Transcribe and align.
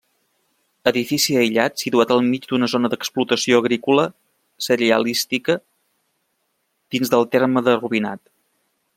Edifici 0.91 1.33
aïllat 1.41 1.81
situat 1.83 2.13
al 2.15 2.21
mig 2.29 2.47
d'una 2.51 2.69
zona 2.73 2.89
d'explotació 2.93 3.59
agrícola 3.63 4.05
cerealística 4.69 5.57
dins 6.97 7.13
del 7.15 7.29
terme 7.37 7.63
de 7.69 7.77
Rubinat. 7.83 8.23